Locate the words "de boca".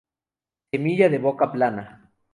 1.09-1.51